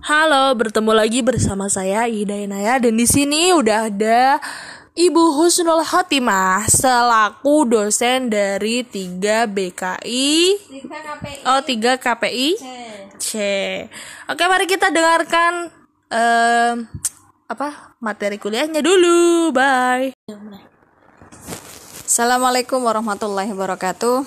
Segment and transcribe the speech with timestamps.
[0.00, 4.40] Halo, bertemu lagi bersama saya Ida Inaya dan di sini udah ada
[4.96, 10.32] Ibu Husnul Khotimah selaku dosen dari 3 BKI
[11.44, 12.48] Oh 3 KPI
[13.20, 13.30] C.
[14.24, 15.68] Oke, mari kita dengarkan
[16.08, 16.88] em,
[17.44, 19.52] apa materi kuliahnya dulu.
[19.52, 20.16] Bye.
[22.08, 24.24] Assalamualaikum warahmatullahi wabarakatuh.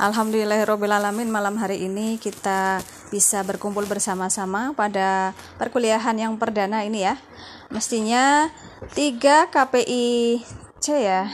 [0.00, 2.80] Alhamdulillahirrahmanirrahim malam hari ini kita
[3.10, 7.18] bisa berkumpul bersama-sama pada perkuliahan yang perdana ini ya.
[7.68, 8.48] Mestinya
[8.94, 10.40] 3 KPI
[10.80, 11.28] C ya.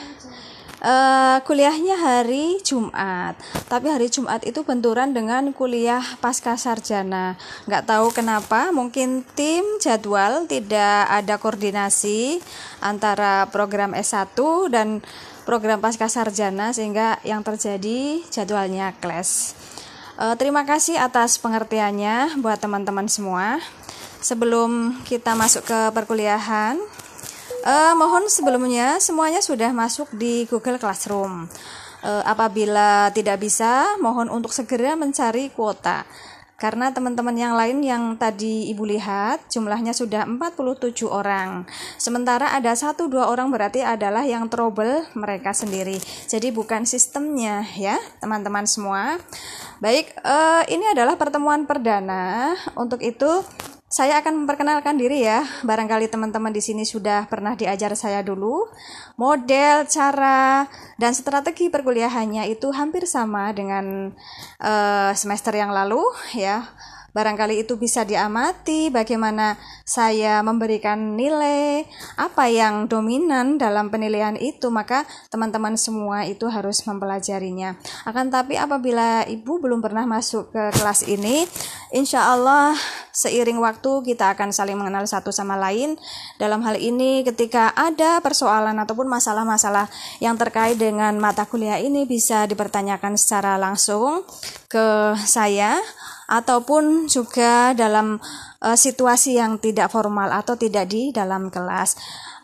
[0.77, 7.35] Eh, kuliahnya hari Jumat, tapi hari Jumat itu benturan dengan kuliah pasca sarjana.
[7.65, 12.45] Nggak tahu kenapa, mungkin tim jadwal tidak ada koordinasi
[12.85, 14.37] antara program S1
[14.69, 15.01] dan
[15.49, 19.57] program pasca sarjana sehingga yang terjadi jadwalnya clash.
[20.17, 23.61] Eh, terima kasih atas pengertiannya buat teman-teman semua.
[24.25, 26.81] Sebelum kita masuk ke perkuliahan,
[27.61, 31.45] eh, mohon sebelumnya semuanya sudah masuk di Google Classroom.
[32.01, 36.09] Eh, apabila tidak bisa, mohon untuk segera mencari kuota.
[36.57, 41.69] Karena teman-teman yang lain yang tadi Ibu lihat jumlahnya sudah 47 orang.
[42.01, 46.01] Sementara ada satu dua orang berarti adalah yang trouble mereka sendiri.
[46.25, 49.21] Jadi bukan sistemnya ya, teman-teman semua.
[49.85, 52.57] Baik, eh, ini adalah pertemuan perdana.
[52.73, 53.45] Untuk itu
[53.87, 55.47] saya akan memperkenalkan diri ya.
[55.63, 58.67] Barangkali teman-teman di sini sudah pernah diajar saya dulu.
[59.15, 60.67] Model, cara,
[60.99, 64.11] dan strategi perkuliahannya itu hampir sama dengan
[64.59, 66.03] eh, semester yang lalu
[66.35, 66.67] ya.
[67.17, 69.57] Barangkali itu bisa diamati bagaimana
[69.89, 71.89] saya memberikan nilai,
[72.21, 77.81] apa yang dominan dalam penilaian itu, maka teman-teman semua itu harus mempelajarinya.
[78.05, 81.49] Akan tapi apabila ibu belum pernah masuk ke kelas ini,
[81.97, 82.77] insya Allah
[83.17, 85.97] seiring waktu kita akan saling mengenal satu sama lain.
[86.37, 89.89] Dalam hal ini ketika ada persoalan ataupun masalah-masalah
[90.21, 94.21] yang terkait dengan mata kuliah ini bisa dipertanyakan secara langsung
[94.69, 95.81] ke saya
[96.27, 98.19] ataupun juga dalam
[98.63, 101.97] uh, situasi yang tidak formal atau tidak di dalam kelas.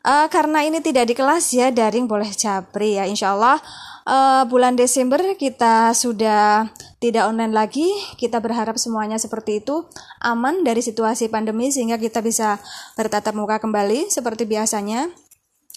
[0.02, 3.06] Uh, karena ini tidak di kelas ya daring boleh japri ya.
[3.06, 3.62] Insya Allah
[4.06, 6.66] uh, bulan Desember kita sudah
[6.98, 7.86] tidak online lagi.
[8.18, 9.86] Kita berharap semuanya seperti itu
[10.22, 12.58] aman dari situasi pandemi sehingga kita bisa
[12.98, 15.10] bertatap muka kembali seperti biasanya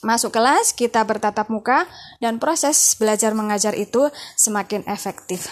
[0.05, 1.89] masuk kelas kita bertatap muka
[2.21, 5.49] dan proses belajar mengajar itu semakin efektif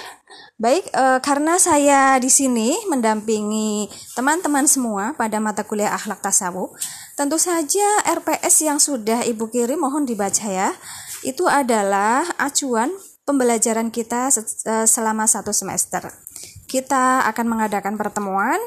[0.54, 6.78] Baik, eh, karena saya di sini mendampingi teman-teman semua pada mata kuliah akhlak tasawuf,
[7.18, 10.70] tentu saja RPS yang sudah Ibu kirim mohon dibaca ya.
[11.26, 12.94] Itu adalah acuan
[13.26, 14.46] pembelajaran kita se-
[14.86, 16.06] selama satu semester.
[16.70, 18.62] Kita akan mengadakan pertemuan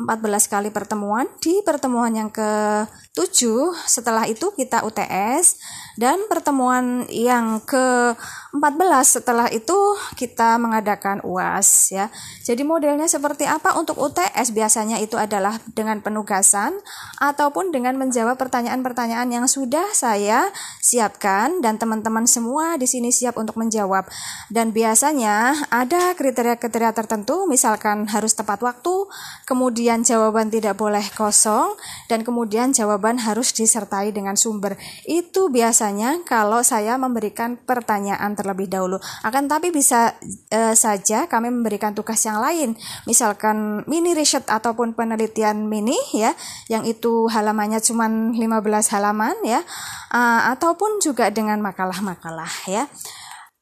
[0.00, 3.40] 14 kali pertemuan di pertemuan yang ke-7
[3.84, 5.60] setelah itu kita UTS
[5.98, 9.76] dan pertemuan yang ke-14 setelah itu
[10.16, 12.08] kita mengadakan UAS ya.
[12.46, 16.78] Jadi modelnya seperti apa untuk UTS biasanya itu adalah dengan penugasan
[17.20, 20.48] ataupun dengan menjawab pertanyaan-pertanyaan yang sudah saya
[20.80, 24.06] siapkan dan teman-teman semua di sini siap untuk menjawab.
[24.48, 29.10] Dan biasanya ada kriteria-kriteria tertentu misalkan harus tepat waktu,
[29.44, 31.74] kemudian jawaban tidak boleh kosong
[32.06, 34.78] dan kemudian jawaban harus disertai dengan sumber.
[35.02, 39.02] Itu biasanya kalau saya memberikan pertanyaan terlebih dahulu.
[39.26, 40.14] Akan tapi bisa
[40.54, 42.78] eh, saja kami memberikan tugas yang lain,
[43.10, 46.30] misalkan mini riset ataupun penelitian mini ya,
[46.70, 49.66] yang itu halamannya cuma 15 halaman ya,
[50.10, 52.90] Ah, ataupun juga dengan makalah-makalah ya.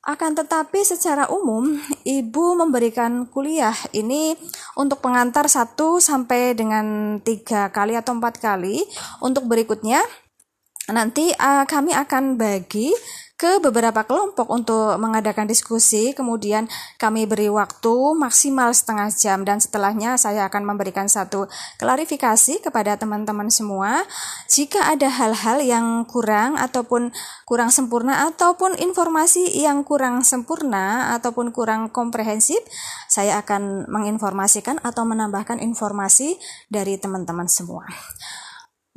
[0.09, 4.33] Akan tetapi secara umum ibu memberikan kuliah ini
[4.73, 8.89] untuk pengantar 1 sampai dengan tiga kali atau empat kali.
[9.21, 10.01] Untuk berikutnya
[10.89, 12.89] nanti uh, kami akan bagi
[13.39, 16.67] ke beberapa kelompok untuk mengadakan diskusi, kemudian
[16.99, 21.47] kami beri waktu maksimal setengah jam dan setelahnya saya akan memberikan satu
[21.79, 24.03] klarifikasi kepada teman-teman semua.
[24.51, 27.15] Jika ada hal-hal yang kurang ataupun
[27.47, 32.59] kurang sempurna ataupun informasi yang kurang sempurna ataupun kurang komprehensif,
[33.07, 36.43] saya akan menginformasikan atau menambahkan informasi
[36.75, 37.87] dari teman-teman semua.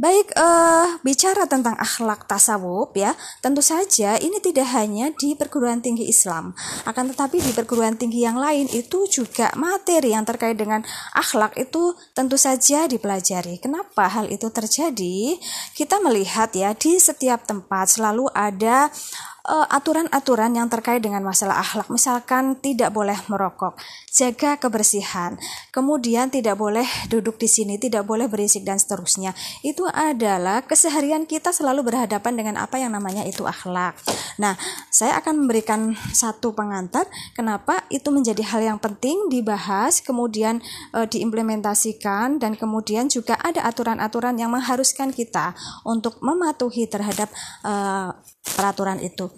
[0.01, 6.09] Baik, eh, bicara tentang akhlak tasawuf ya, tentu saja ini tidak hanya di perguruan tinggi
[6.09, 6.57] Islam,
[6.89, 10.81] akan tetapi di perguruan tinggi yang lain itu juga materi yang terkait dengan
[11.13, 13.61] akhlak itu tentu saja dipelajari.
[13.61, 15.37] Kenapa hal itu terjadi?
[15.77, 18.89] Kita melihat ya di setiap tempat selalu ada
[19.51, 21.91] aturan-aturan yang terkait dengan masalah akhlak.
[21.91, 23.75] Misalkan tidak boleh merokok,
[24.07, 25.35] jaga kebersihan,
[25.75, 29.35] kemudian tidak boleh duduk di sini, tidak boleh berisik dan seterusnya.
[29.63, 33.99] Itu adalah keseharian kita selalu berhadapan dengan apa yang namanya itu akhlak.
[34.39, 34.55] Nah,
[34.87, 40.63] saya akan memberikan satu pengantar kenapa itu menjadi hal yang penting dibahas, kemudian
[40.95, 45.51] e, diimplementasikan dan kemudian juga ada aturan-aturan yang mengharuskan kita
[45.83, 47.27] untuk mematuhi terhadap
[47.63, 47.73] e,
[48.43, 49.29] peraturan itu.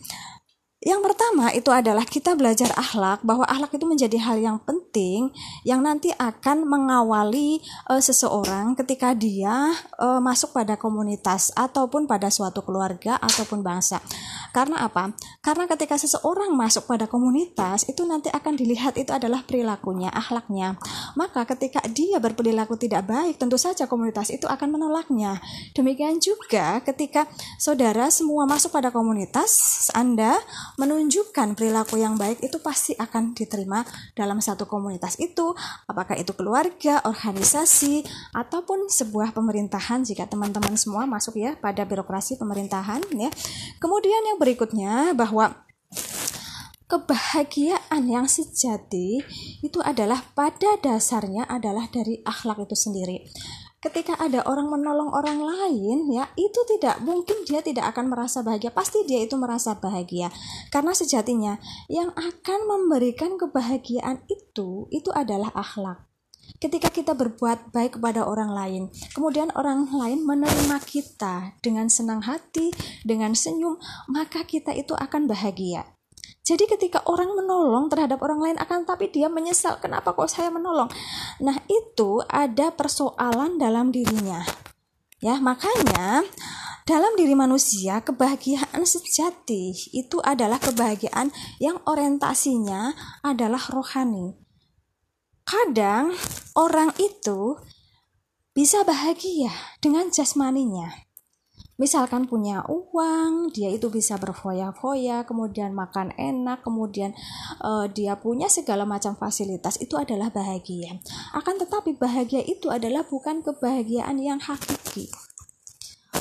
[0.84, 5.32] Yang pertama itu adalah kita belajar akhlak bahwa akhlak itu menjadi hal yang penting
[5.64, 12.60] yang nanti akan mengawali uh, seseorang ketika dia uh, masuk pada komunitas ataupun pada suatu
[12.68, 14.04] keluarga ataupun bangsa.
[14.52, 15.16] Karena apa?
[15.40, 20.76] Karena ketika seseorang masuk pada komunitas itu nanti akan dilihat itu adalah perilakunya, akhlaknya.
[21.16, 25.40] Maka ketika dia berperilaku tidak baik, tentu saja komunitas itu akan menolaknya.
[25.74, 27.26] Demikian juga ketika
[27.56, 30.38] saudara semua masuk pada komunitas, Anda
[30.78, 33.86] menunjukkan perilaku yang baik itu pasti akan diterima
[34.18, 35.54] dalam satu komunitas itu,
[35.86, 38.04] apakah itu keluarga, organisasi,
[38.34, 43.30] ataupun sebuah pemerintahan jika teman-teman semua masuk ya pada birokrasi pemerintahan ya.
[43.78, 45.64] Kemudian yang berikutnya bahwa
[46.94, 49.26] kebahagiaan yang sejati
[49.66, 53.26] itu adalah pada dasarnya adalah dari akhlak itu sendiri.
[53.84, 58.72] Ketika ada orang menolong orang lain, ya itu tidak mungkin dia tidak akan merasa bahagia.
[58.72, 60.32] Pasti dia itu merasa bahagia
[60.72, 61.60] karena sejatinya
[61.92, 66.08] yang akan memberikan kebahagiaan itu itu adalah akhlak
[66.60, 72.72] ketika kita berbuat baik kepada orang lain, kemudian orang lain menerima kita dengan senang hati,
[73.04, 73.76] dengan senyum,
[74.08, 75.84] maka kita itu akan bahagia.
[76.44, 80.92] Jadi ketika orang menolong terhadap orang lain akan tapi dia menyesal kenapa kok saya menolong.
[81.40, 84.44] Nah, itu ada persoalan dalam dirinya.
[85.24, 86.28] Ya, makanya
[86.84, 91.32] dalam diri manusia kebahagiaan sejati itu adalah kebahagiaan
[91.64, 92.92] yang orientasinya
[93.24, 94.44] adalah rohani
[95.44, 96.16] kadang
[96.56, 97.60] orang itu
[98.56, 99.52] bisa bahagia
[99.84, 100.90] dengan jasmaninya.
[101.82, 107.18] Misalkan punya uang, dia itu bisa berfoya-foya, kemudian makan enak, kemudian
[107.66, 111.02] uh, dia punya segala macam fasilitas, itu adalah bahagia.
[111.34, 115.10] Akan tetapi bahagia itu adalah bukan kebahagiaan yang hakiki.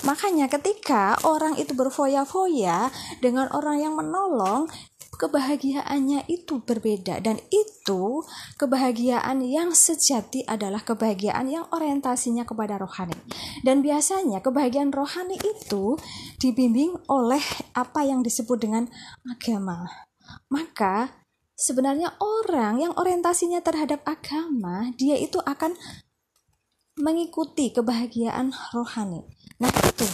[0.03, 2.89] Makanya ketika orang itu berfoya-foya
[3.21, 4.67] dengan orang yang menolong,
[5.13, 8.25] kebahagiaannya itu berbeda dan itu
[8.57, 13.17] kebahagiaan yang sejati adalah kebahagiaan yang orientasinya kepada rohani.
[13.61, 16.01] Dan biasanya kebahagiaan rohani itu
[16.41, 17.43] dibimbing oleh
[17.77, 18.89] apa yang disebut dengan
[19.29, 19.89] agama.
[20.49, 21.13] Maka
[21.57, 25.77] sebenarnya orang yang orientasinya terhadap agama, dia itu akan
[26.99, 29.25] mengikuti kebahagiaan rohani.
[29.61, 30.09] Nah, itu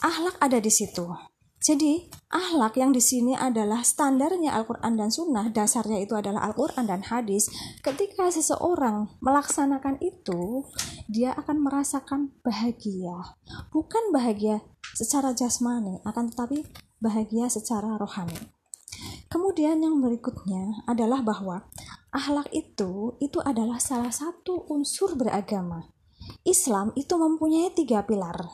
[0.00, 1.04] akhlak ada di situ.
[1.68, 7.04] Jadi, akhlak yang di sini adalah standarnya Al-Quran dan Sunnah, dasarnya itu adalah Al-Quran dan
[7.04, 7.52] hadis.
[7.84, 10.64] Ketika seseorang melaksanakan itu,
[11.12, 13.36] dia akan merasakan bahagia.
[13.68, 14.64] Bukan bahagia
[14.96, 16.64] secara jasmani, akan tetapi
[17.04, 18.48] bahagia secara rohani.
[19.28, 21.68] Kemudian yang berikutnya adalah bahwa
[22.16, 25.92] akhlak itu itu adalah salah satu unsur beragama.
[26.48, 28.48] Islam itu mempunyai tiga pilar.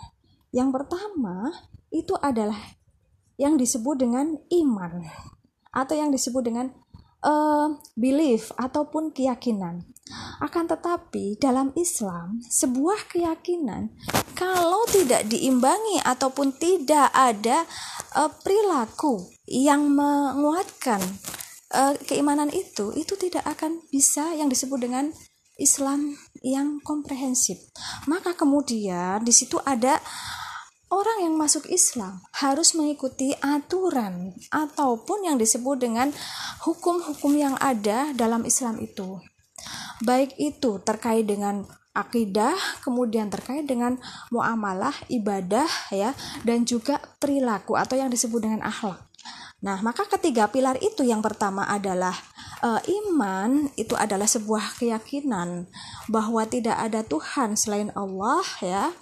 [0.50, 1.54] Yang pertama
[1.94, 2.58] itu adalah
[3.40, 5.02] yang disebut dengan iman
[5.74, 6.70] atau yang disebut dengan
[7.24, 9.88] uh, belief ataupun keyakinan.
[10.38, 13.96] Akan tetapi dalam Islam sebuah keyakinan
[14.36, 17.64] kalau tidak diimbangi ataupun tidak ada
[18.12, 21.00] uh, perilaku yang menguatkan
[21.72, 25.08] uh, keimanan itu itu tidak akan bisa yang disebut dengan
[25.56, 27.56] Islam yang komprehensif.
[28.10, 30.02] Maka kemudian di situ ada
[30.94, 36.14] orang yang masuk Islam harus mengikuti aturan ataupun yang disebut dengan
[36.62, 39.18] hukum-hukum yang ada dalam Islam itu.
[40.06, 42.54] Baik itu terkait dengan akidah,
[42.86, 43.98] kemudian terkait dengan
[44.30, 46.14] muamalah, ibadah ya,
[46.46, 49.02] dan juga perilaku atau yang disebut dengan akhlak.
[49.64, 52.12] Nah, maka ketiga pilar itu yang pertama adalah
[52.60, 55.64] uh, iman itu adalah sebuah keyakinan
[56.12, 58.92] bahwa tidak ada Tuhan selain Allah ya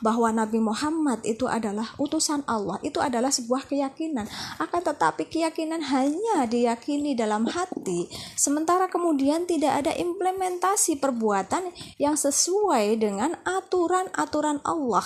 [0.00, 4.24] bahwa Nabi Muhammad itu adalah utusan Allah itu adalah sebuah keyakinan.
[4.56, 8.08] Akan tetapi keyakinan hanya diyakini dalam hati
[8.38, 11.68] sementara kemudian tidak ada implementasi perbuatan
[12.00, 15.04] yang sesuai dengan aturan-aturan Allah.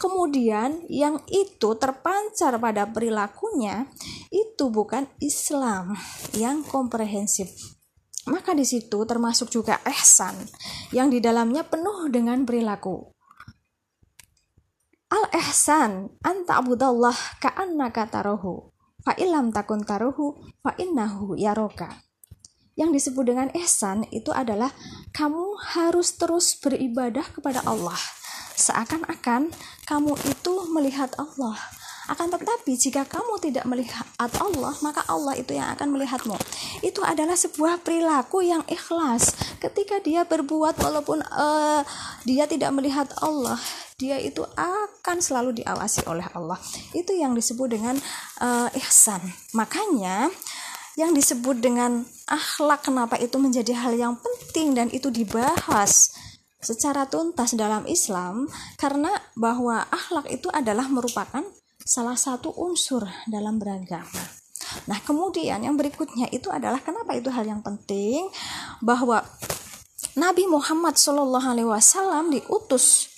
[0.00, 3.84] Kemudian yang itu terpancar pada perilakunya
[4.32, 5.92] itu bukan Islam
[6.32, 7.52] yang komprehensif.
[8.24, 10.32] Maka di situ termasuk juga ihsan
[10.96, 13.12] yang di dalamnya penuh dengan perilaku
[15.10, 18.70] al ihsan anta abudallah ka'annaka tarahu
[19.02, 22.04] fa ilam takun taruhu fa innahu yaroka.
[22.78, 24.72] Yang disebut dengan ihsan itu adalah
[25.12, 27.98] kamu harus terus beribadah kepada Allah.
[28.56, 29.52] Seakan-akan
[29.84, 31.58] kamu itu melihat Allah
[32.10, 36.34] akan tetapi jika kamu tidak melihat Allah, maka Allah itu yang akan melihatmu.
[36.82, 39.30] Itu adalah sebuah perilaku yang ikhlas.
[39.62, 41.86] Ketika dia berbuat walaupun uh,
[42.26, 43.56] dia tidak melihat Allah,
[43.94, 46.58] dia itu akan selalu diawasi oleh Allah.
[46.96, 47.94] Itu yang disebut dengan
[48.42, 49.22] uh, ihsan.
[49.54, 50.28] Makanya
[50.98, 56.10] yang disebut dengan akhlak kenapa itu menjadi hal yang penting dan itu dibahas
[56.60, 58.44] secara tuntas dalam Islam
[58.76, 61.40] karena bahwa akhlak itu adalah merupakan
[61.90, 64.22] salah satu unsur dalam beragama.
[64.86, 68.30] Nah, kemudian yang berikutnya itu adalah kenapa itu hal yang penting
[68.78, 69.26] bahwa
[70.14, 70.94] Nabi Muhammad
[71.66, 73.09] Wasallam diutus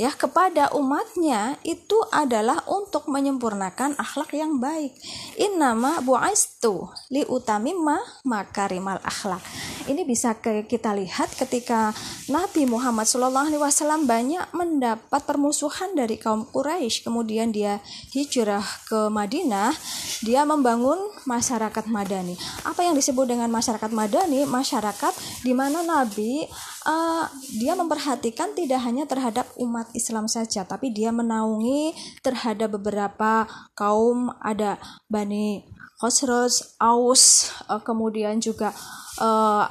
[0.00, 4.96] ya kepada umatnya itu adalah untuk menyempurnakan akhlak yang baik.
[5.36, 9.44] Innama bu'aistu li utamimma makarimal akhlak.
[9.84, 11.92] Ini bisa kita lihat ketika
[12.32, 17.04] Nabi Muhammad SAW banyak mendapat permusuhan dari kaum Quraisy.
[17.04, 17.84] Kemudian dia
[18.16, 19.76] hijrah ke Madinah
[20.24, 22.36] dia membangun masyarakat madani.
[22.64, 24.44] Apa yang disebut dengan masyarakat madani?
[24.44, 25.12] Masyarakat
[25.44, 26.44] di mana Nabi
[26.86, 27.24] uh,
[27.56, 31.92] dia memperhatikan tidak hanya terhadap umat Islam saja tapi dia menaungi
[32.24, 35.64] terhadap beberapa kaum ada Bani
[36.00, 38.72] Khosroj, Aus, uh, kemudian juga
[39.20, 39.68] uh,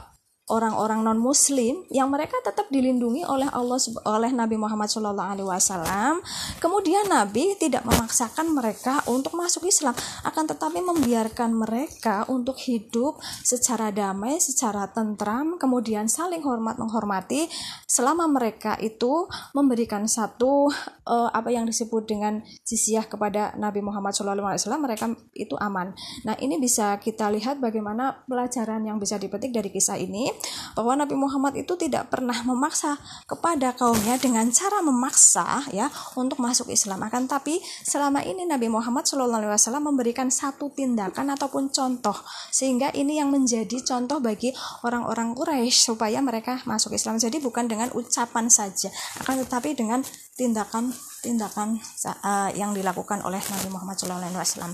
[0.49, 3.77] orang-orang non muslim yang mereka tetap dilindungi oleh Allah
[4.09, 6.25] oleh Nabi Muhammad Shallallahu Alaihi Wasallam.
[6.57, 9.93] Kemudian Nabi tidak memaksakan mereka untuk masuk Islam.
[10.25, 17.45] Akan tetapi membiarkan mereka untuk hidup secara damai secara tentram kemudian saling hormat menghormati.
[17.85, 20.73] Selama mereka itu memberikan satu
[21.05, 25.05] uh, apa yang disebut dengan jizyah kepada Nabi Muhammad Shallallahu Alaihi Wasallam mereka
[25.37, 25.93] itu aman.
[26.25, 30.38] Nah ini bisa kita lihat bagaimana pelajaran yang bisa dipetik dari kisah ini
[30.73, 32.97] bahwa Nabi Muhammad itu tidak pernah memaksa
[33.29, 37.01] kepada kaumnya dengan cara memaksa ya untuk masuk Islam.
[37.05, 42.15] Akan tapi selama ini Nabi Muhammad SAW memberikan satu tindakan ataupun contoh
[42.49, 44.51] sehingga ini yang menjadi contoh bagi
[44.83, 47.19] orang-orang Quraisy supaya mereka masuk Islam.
[47.19, 48.89] Jadi bukan dengan ucapan saja
[49.23, 50.01] akan tetapi dengan
[50.39, 51.79] tindakan-tindakan
[52.23, 54.71] uh, yang dilakukan oleh Nabi Muhammad SAW.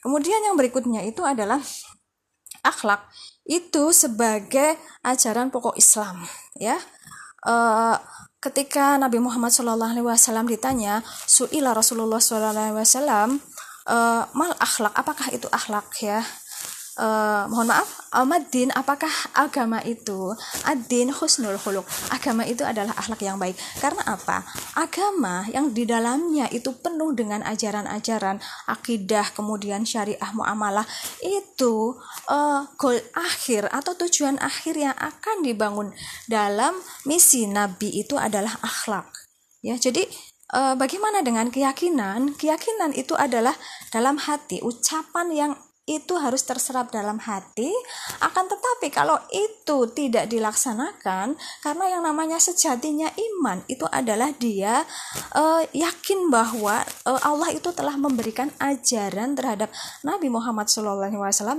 [0.00, 1.58] Kemudian yang berikutnya itu adalah
[2.62, 3.02] akhlak
[3.46, 4.74] itu sebagai
[5.06, 6.26] ajaran pokok Islam
[6.58, 6.76] ya.
[7.46, 7.94] Uh,
[8.42, 13.38] ketika Nabi Muhammad SAW ditanya suila Rasulullah SAW
[13.86, 16.26] uh, mal akhlak apakah itu akhlak ya
[16.96, 20.32] uh, mohon maaf Ahmad-din apakah agama itu
[20.64, 21.84] ad-din husnul khuluq?
[22.08, 23.56] Agama itu adalah akhlak yang baik.
[23.76, 24.40] Karena apa?
[24.72, 30.88] Agama yang di dalamnya itu penuh dengan ajaran-ajaran akidah kemudian syariah muamalah
[31.20, 31.96] itu
[32.32, 35.92] uh, goal akhir atau tujuan akhir yang akan dibangun
[36.24, 36.72] dalam
[37.04, 39.12] misi nabi itu adalah akhlak.
[39.60, 40.08] Ya jadi
[40.56, 42.32] uh, bagaimana dengan keyakinan?
[42.40, 43.52] Keyakinan itu adalah
[43.92, 45.52] dalam hati ucapan yang
[45.86, 47.70] itu harus terserap dalam hati
[48.18, 54.82] akan tetapi kalau itu tidak dilaksanakan karena yang namanya sejatinya iman itu adalah dia
[55.38, 59.70] uh, yakin bahwa uh, Allah itu telah memberikan ajaran terhadap
[60.02, 61.06] Nabi Muhammad SAW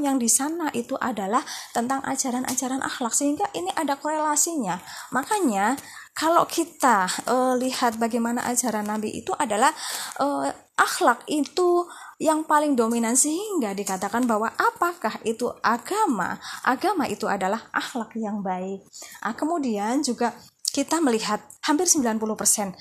[0.04, 1.42] yang di sana itu adalah
[1.72, 3.14] tentang ajaran-ajaran akhlak.
[3.16, 4.80] Sehingga ini ada korelasinya.
[5.16, 5.80] Makanya
[6.18, 9.70] kalau kita uh, lihat bagaimana ajaran Nabi itu adalah
[10.18, 11.86] uh, akhlak itu
[12.18, 16.42] yang paling dominan sehingga dikatakan bahwa apakah itu agama?
[16.66, 18.82] Agama itu adalah akhlak yang baik.
[19.22, 20.34] Nah, kemudian juga
[20.74, 22.74] kita melihat hampir 90% uh,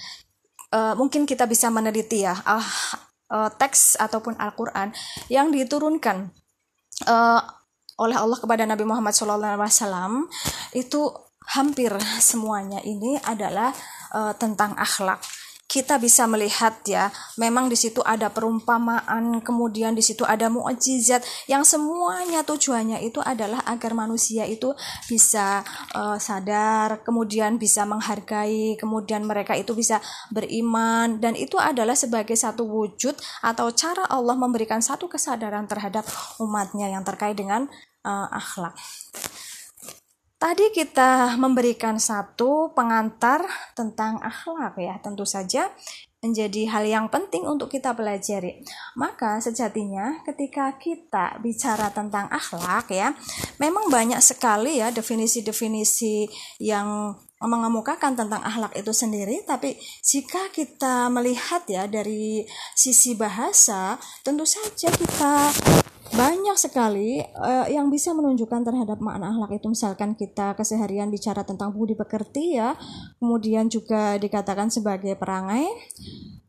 [0.76, 2.68] eh, mungkin kita bisa meneliti ya uh,
[3.32, 4.92] uh, teks ataupun Al-Qur'an
[5.32, 6.28] yang diturunkan
[7.08, 7.40] uh,
[7.96, 10.28] oleh Allah kepada Nabi Muhammad SAW
[10.76, 11.00] itu
[11.56, 13.72] hampir semuanya ini adalah
[14.12, 15.22] uh, tentang akhlak
[15.66, 21.66] kita bisa melihat ya, memang di situ ada perumpamaan, kemudian di situ ada mukjizat yang
[21.66, 24.70] semuanya tujuannya itu adalah agar manusia itu
[25.10, 29.98] bisa uh, sadar, kemudian bisa menghargai, kemudian mereka itu bisa
[30.30, 36.06] beriman dan itu adalah sebagai satu wujud atau cara Allah memberikan satu kesadaran terhadap
[36.38, 37.66] umatnya yang terkait dengan
[38.06, 38.78] uh, akhlak.
[40.46, 43.42] Tadi kita memberikan satu pengantar
[43.74, 45.74] tentang akhlak ya, tentu saja
[46.22, 48.62] menjadi hal yang penting untuk kita pelajari.
[48.94, 53.10] Maka sejatinya ketika kita bicara tentang akhlak ya,
[53.58, 56.30] memang banyak sekali ya definisi-definisi
[56.62, 64.48] yang mengemukakan tentang akhlak itu sendiri tapi jika kita melihat ya dari sisi bahasa tentu
[64.48, 65.52] saja kita
[66.14, 69.66] banyak sekali uh, yang bisa menunjukkan terhadap makna akhlak itu.
[69.72, 72.78] Misalkan kita keseharian bicara tentang budi pekerti ya
[73.18, 75.66] kemudian juga dikatakan sebagai perangai.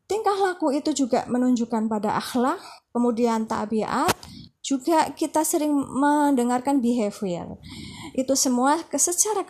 [0.08, 2.60] Tingkah laku itu juga menunjukkan pada akhlak
[2.94, 4.14] kemudian tabiat.
[4.62, 7.56] Juga kita sering mendengarkan behavior.
[8.12, 9.40] Itu semua secara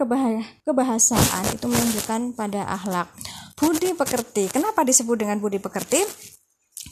[0.62, 3.10] kebahasaan itu menunjukkan pada akhlak.
[3.58, 6.06] Budi pekerti kenapa disebut dengan budi pekerti?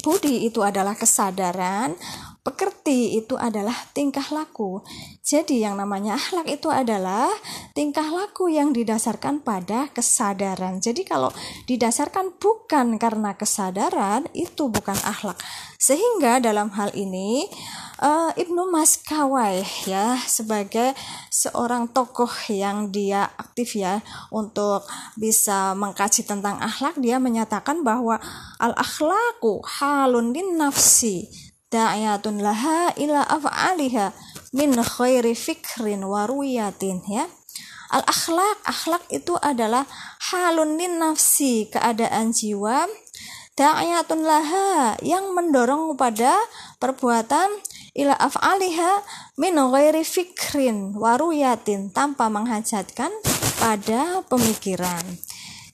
[0.03, 1.95] Budi itu adalah kesadaran
[2.47, 4.79] Pekerti itu adalah tingkah laku.
[5.27, 7.27] Jadi yang namanya akhlak itu adalah
[7.75, 10.79] tingkah laku yang didasarkan pada kesadaran.
[10.79, 11.35] Jadi kalau
[11.67, 15.35] didasarkan bukan karena kesadaran, itu bukan akhlak.
[15.75, 17.51] Sehingga dalam hal ini
[18.01, 20.95] uh, Ibnu Maskawai ya sebagai
[21.29, 24.01] seorang tokoh yang dia aktif ya
[24.33, 24.87] untuk
[25.19, 28.23] bisa mengkaji tentang akhlak dia menyatakan bahwa
[28.57, 31.29] al akhlaku halun din nafsi
[31.71, 34.15] da'iyatun laha ila af'aliha
[34.55, 37.27] min khairi fikrin waruyatin ya.
[37.91, 39.87] Al akhlak akhlak itu adalah
[40.35, 42.91] halun lin nafsi keadaan jiwa
[43.55, 46.35] da'iyatun laha yang mendorong kepada
[46.83, 47.49] perbuatan
[47.97, 48.93] ila af'aliha
[49.41, 53.09] min ghairi fikrin waruyatin tanpa menghajatkan
[53.57, 55.03] pada pemikiran.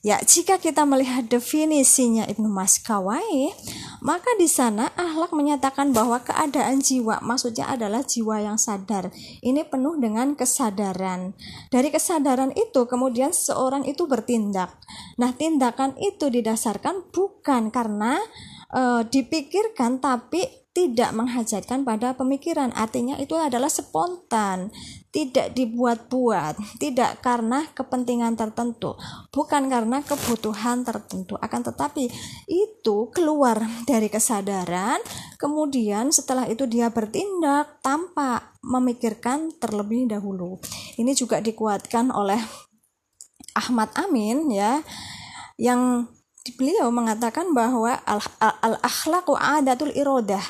[0.03, 3.55] Ya, jika kita melihat definisinya Ibnu Maskawai,
[4.03, 9.15] maka di sana ahlak menyatakan bahwa keadaan jiwa maksudnya adalah jiwa yang sadar.
[9.39, 11.31] Ini penuh dengan kesadaran.
[11.71, 14.75] Dari kesadaran itu kemudian seseorang itu bertindak.
[15.15, 18.19] Nah, tindakan itu didasarkan bukan karena
[18.67, 24.73] e, dipikirkan tapi tidak menghajatkan pada pemikiran artinya itu adalah spontan
[25.13, 28.97] tidak dibuat-buat tidak karena kepentingan tertentu
[29.29, 31.37] bukan karena kebutuhan tertentu.
[31.37, 32.09] Akan tetapi
[32.49, 34.97] itu keluar dari kesadaran
[35.37, 40.57] kemudian setelah itu dia bertindak tanpa memikirkan terlebih dahulu.
[40.97, 42.41] Ini juga dikuatkan oleh
[43.53, 44.81] Ahmad Amin ya
[45.61, 46.09] yang
[46.57, 50.43] beliau mengatakan bahwa al-akhlaqu al adatul irodah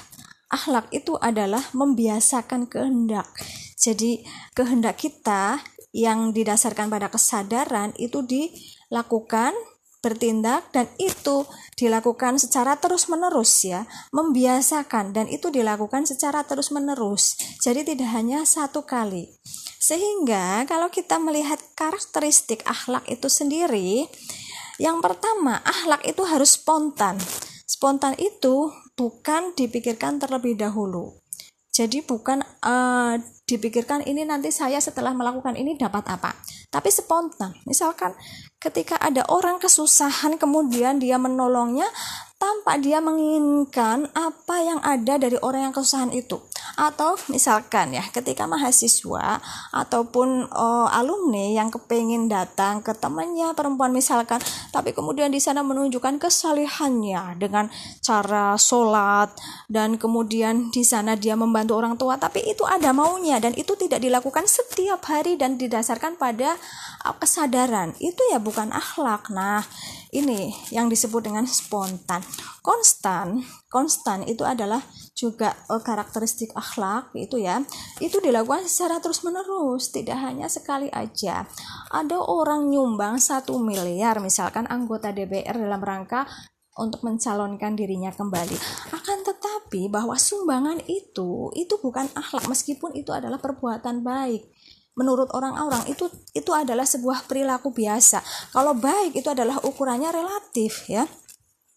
[0.54, 3.26] akhlak itu adalah membiasakan kehendak.
[3.74, 4.22] Jadi
[4.54, 5.58] kehendak kita
[5.90, 9.58] yang didasarkan pada kesadaran itu dilakukan
[10.04, 11.48] bertindak dan itu
[11.80, 17.40] dilakukan secara terus-menerus ya, membiasakan dan itu dilakukan secara terus-menerus.
[17.64, 19.32] Jadi tidak hanya satu kali.
[19.80, 24.12] Sehingga kalau kita melihat karakteristik akhlak itu sendiri,
[24.76, 27.16] yang pertama, akhlak itu harus spontan.
[27.64, 31.18] Spontan itu bukan dipikirkan terlebih dahulu.
[31.74, 33.18] Jadi bukan uh,
[33.50, 36.38] dipikirkan ini nanti saya setelah melakukan ini dapat apa.
[36.70, 37.58] Tapi spontan.
[37.66, 38.14] Misalkan
[38.62, 41.90] ketika ada orang kesusahan kemudian dia menolongnya
[42.38, 46.38] tanpa dia menginginkan apa yang ada dari orang yang kesusahan itu
[46.74, 49.38] atau misalkan ya ketika mahasiswa
[49.70, 54.42] ataupun uh, alumni yang kepingin datang ke temannya perempuan misalkan
[54.74, 57.70] tapi kemudian di sana menunjukkan kesalihannya dengan
[58.02, 59.34] cara sholat
[59.70, 64.02] dan kemudian di sana dia membantu orang tua tapi itu ada maunya dan itu tidak
[64.02, 66.58] dilakukan setiap hari dan didasarkan pada
[67.06, 67.94] uh, kesadaran.
[68.02, 69.30] Itu ya bukan akhlak.
[69.30, 69.62] Nah
[70.10, 72.26] ini yang disebut dengan spontan.
[72.64, 77.62] Konstan konstan itu adalah juga uh, karakteristik akhlak itu ya
[78.02, 81.46] itu dilakukan secara terus menerus tidak hanya sekali aja.
[81.94, 86.26] Ada orang nyumbang satu miliar misalkan anggota DPR dalam rangka
[86.74, 88.58] untuk mencalonkan dirinya kembali.
[88.98, 94.50] Akan tetapi bahwa sumbangan itu itu bukan akhlak meskipun itu adalah perbuatan baik.
[94.94, 98.22] Menurut orang-orang itu itu adalah sebuah perilaku biasa.
[98.54, 101.06] Kalau baik itu adalah ukurannya relatif ya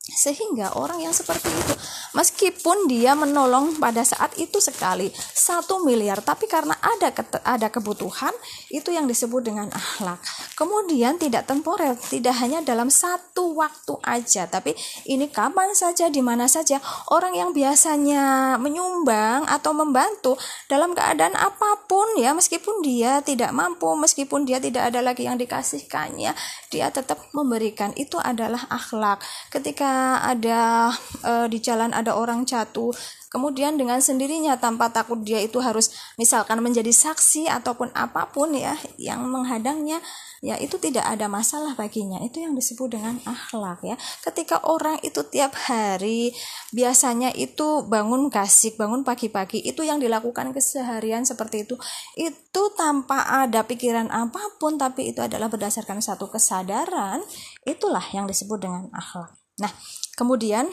[0.06, 1.74] sehingga orang yang seperti itu
[2.14, 7.10] meskipun dia menolong pada saat itu sekali satu miliar tapi karena ada
[7.42, 8.30] ada kebutuhan
[8.70, 10.22] itu yang disebut dengan akhlak.
[10.54, 14.78] Kemudian tidak temporer tidak hanya dalam satu waktu aja tapi
[15.10, 16.78] ini kapan saja di mana saja
[17.10, 20.38] orang yang biasanya menyumbang atau membantu
[20.70, 25.34] dalam keadaan apa pun ya meskipun dia tidak mampu meskipun dia tidak ada lagi yang
[25.34, 26.30] dikasihkannya
[26.70, 29.18] dia tetap memberikan itu adalah akhlak.
[29.50, 30.92] Ketika ada
[31.24, 32.94] e, di jalan ada orang jatuh.
[33.26, 38.78] Kemudian dengan sendirinya tanpa takut dia itu harus misalkan menjadi saksi ataupun apa pun ya
[38.96, 40.00] yang menghadangnya
[40.40, 42.22] ya itu tidak ada masalah baginya.
[42.24, 43.96] Itu yang disebut dengan akhlak ya.
[44.24, 46.32] Ketika orang itu tiap hari
[46.72, 51.78] biasanya itu bangun kasih bangun pagi-pagi itu yang dilakukan keseharian seperti itu
[52.18, 57.22] itu tanpa ada pikiran apa pun tapi itu adalah berdasarkan satu kesadaran
[57.62, 59.72] itulah yang disebut dengan akhlak nah
[60.16, 60.68] kemudian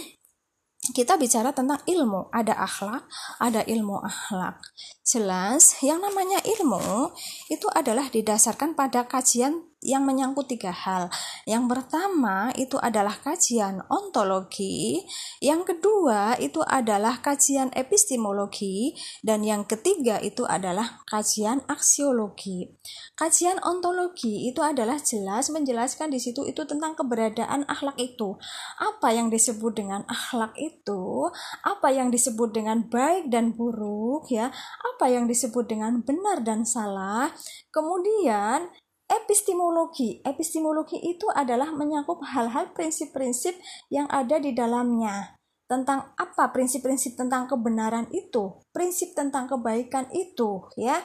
[0.91, 3.07] kita bicara tentang ilmu, ada akhlak,
[3.39, 4.59] ada ilmu akhlak.
[5.07, 7.07] Jelas, yang namanya ilmu
[7.47, 11.11] itu adalah didasarkan pada kajian yang menyangkut tiga hal.
[11.43, 15.03] Yang pertama itu adalah kajian ontologi,
[15.43, 22.71] yang kedua itu adalah kajian epistemologi, dan yang ketiga itu adalah kajian aksiologi.
[23.19, 28.39] Kajian ontologi itu adalah jelas menjelaskan di situ itu tentang keberadaan akhlak itu.
[28.79, 31.27] Apa yang disebut dengan akhlak itu,
[31.67, 34.49] apa yang disebut dengan baik dan buruk ya,
[34.95, 37.29] apa yang disebut dengan benar dan salah.
[37.73, 38.69] Kemudian
[39.09, 40.23] epistemologi.
[40.23, 43.55] Epistemologi itu adalah menyangkut hal-hal prinsip-prinsip
[43.89, 45.39] yang ada di dalamnya.
[45.63, 51.01] Tentang apa prinsip-prinsip tentang kebenaran itu, prinsip tentang kebaikan itu, ya.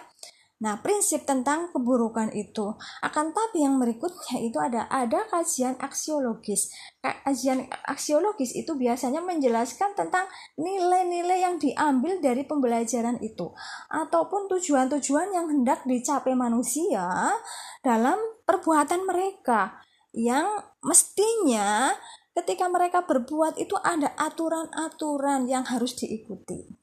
[0.58, 2.74] Nah, prinsip tentang keburukan itu
[3.06, 6.74] akan tapi yang berikutnya itu ada ada kajian aksiologis.
[6.98, 10.26] Kajian aksiologis itu biasanya menjelaskan tentang
[10.58, 13.54] nilai-nilai yang diambil dari pembelajaran itu
[13.86, 17.06] ataupun tujuan-tujuan yang hendak dicapai manusia
[17.86, 19.78] dalam perbuatan mereka
[20.10, 21.94] yang mestinya
[22.34, 26.77] ketika mereka berbuat itu ada aturan-aturan yang harus diikuti.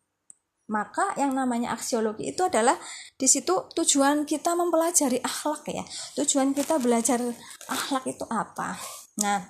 [0.65, 2.73] Maka yang namanya aksiologi itu adalah
[3.13, 5.86] di situ tujuan kita mempelajari akhlak ya.
[6.17, 7.21] Tujuan kita belajar
[7.69, 8.73] akhlak itu apa?
[9.21, 9.45] Nah,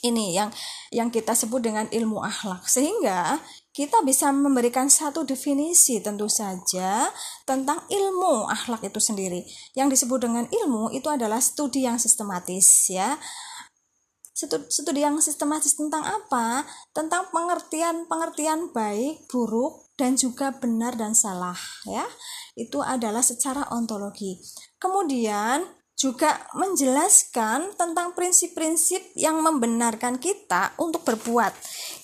[0.00, 0.48] ini yang
[0.88, 2.64] yang kita sebut dengan ilmu akhlak.
[2.64, 3.36] Sehingga
[3.76, 7.12] kita bisa memberikan satu definisi tentu saja
[7.44, 9.44] tentang ilmu akhlak itu sendiri.
[9.76, 13.20] Yang disebut dengan ilmu itu adalah studi yang sistematis ya
[14.48, 16.64] studi yang sistematis tentang apa?
[16.96, 22.08] Tentang pengertian-pengertian baik, buruk, dan juga benar dan salah ya.
[22.56, 24.40] Itu adalah secara ontologi.
[24.80, 25.60] Kemudian
[26.00, 31.52] juga menjelaskan tentang prinsip-prinsip yang membenarkan kita untuk berbuat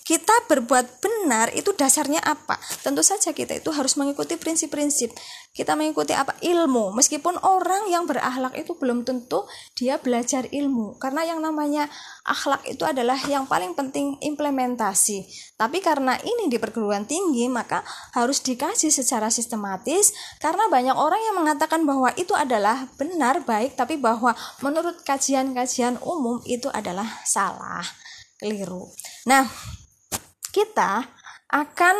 [0.06, 2.54] kita berbuat benar itu dasarnya apa?
[2.86, 5.10] Tentu saja kita itu harus mengikuti prinsip-prinsip.
[5.50, 6.38] Kita mengikuti apa?
[6.38, 6.94] Ilmu.
[6.94, 10.94] Meskipun orang yang berakhlak itu belum tentu dia belajar ilmu.
[11.02, 11.90] Karena yang namanya
[12.22, 15.26] akhlak itu adalah yang paling penting implementasi.
[15.58, 17.82] Tapi karena ini di perguruan tinggi, maka
[18.14, 23.98] harus dikaji secara sistematis karena banyak orang yang mengatakan bahwa itu adalah benar baik tapi
[23.98, 27.82] bahwa menurut kajian-kajian umum itu adalah salah,
[28.38, 28.86] keliru.
[29.26, 29.48] Nah,
[30.56, 31.04] kita
[31.52, 31.96] akan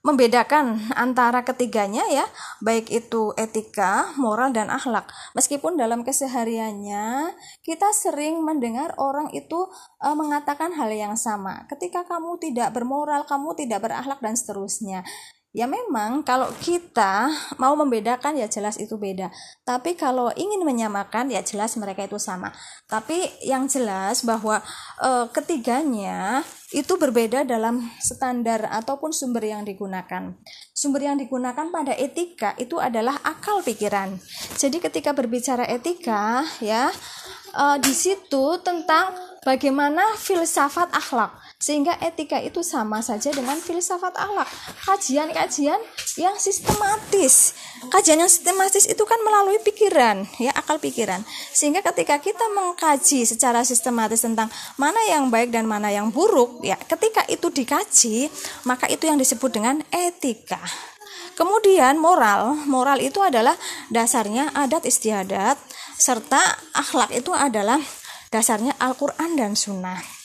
[0.00, 2.24] membedakan antara ketiganya ya,
[2.64, 5.10] baik itu etika, moral dan akhlak.
[5.36, 9.68] Meskipun dalam kesehariannya kita sering mendengar orang itu
[10.00, 11.68] e, mengatakan hal yang sama.
[11.68, 15.04] Ketika kamu tidak bermoral, kamu tidak berakhlak dan seterusnya.
[15.50, 17.26] Ya memang kalau kita
[17.58, 19.34] mau membedakan ya jelas itu beda.
[19.66, 22.54] Tapi kalau ingin menyamakan ya jelas mereka itu sama.
[22.86, 24.62] Tapi yang jelas bahwa
[25.02, 30.38] e, ketiganya itu berbeda dalam standar ataupun sumber yang digunakan.
[30.70, 34.22] Sumber yang digunakan pada etika itu adalah akal pikiran.
[34.54, 36.94] Jadi ketika berbicara etika ya
[37.58, 44.48] e, di situ tentang bagaimana filsafat akhlak sehingga etika itu sama saja dengan filsafat akhlak.
[44.88, 45.76] Kajian-kajian
[46.16, 47.52] yang sistematis.
[47.92, 51.20] Kajian yang sistematis itu kan melalui pikiran ya akal pikiran.
[51.52, 54.48] Sehingga ketika kita mengkaji secara sistematis tentang
[54.80, 58.32] mana yang baik dan mana yang buruk ya ketika itu dikaji
[58.64, 60.64] maka itu yang disebut dengan etika.
[61.36, 63.52] Kemudian moral, moral itu adalah
[63.92, 65.60] dasarnya adat istiadat
[66.00, 66.40] serta
[66.72, 67.80] akhlak itu adalah
[68.32, 70.19] dasarnya Al-Qur'an dan Sunnah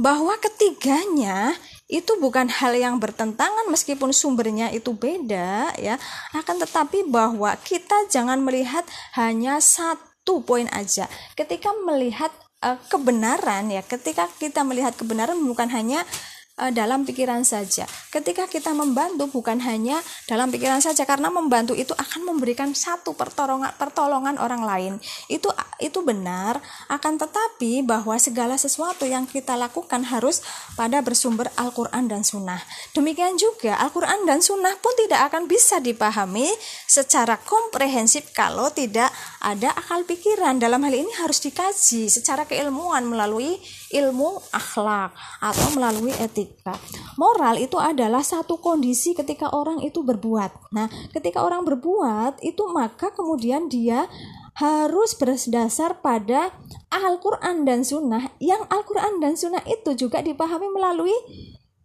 [0.00, 1.52] bahwa ketiganya
[1.92, 6.00] itu bukan hal yang bertentangan meskipun sumbernya itu beda ya.
[6.32, 8.88] Akan tetapi bahwa kita jangan melihat
[9.20, 11.04] hanya satu poin aja.
[11.36, 12.32] Ketika melihat
[12.64, 16.04] uh, kebenaran ya ketika kita melihat kebenaran bukan hanya
[16.60, 17.88] uh, dalam pikiran saja.
[18.12, 23.72] Ketika kita membantu bukan hanya dalam pikiran saja karena membantu itu akan memberikan satu pertolongan
[23.80, 24.92] pertolongan orang lain.
[25.32, 25.48] Itu
[25.80, 26.60] itu benar,
[26.92, 30.44] akan tetapi bahwa segala sesuatu yang kita lakukan harus
[30.76, 32.60] pada bersumber Al-Qur'an dan Sunnah.
[32.92, 36.46] Demikian juga Al-Qur'an dan Sunnah pun tidak akan bisa dipahami
[36.84, 39.08] secara komprehensif kalau tidak
[39.40, 40.60] ada akal pikiran.
[40.60, 43.56] Dalam hal ini harus dikaji secara keilmuan melalui
[43.90, 45.10] ilmu akhlak
[45.42, 46.78] atau melalui etika.
[47.18, 50.72] Moral itu adalah satu kondisi ketika orang itu berbuat.
[50.72, 54.06] Nah, ketika orang berbuat itu maka kemudian dia
[54.58, 56.54] harus berdasar pada
[56.90, 61.14] Al-Quran dan Sunnah yang Al-Quran dan Sunnah itu juga dipahami melalui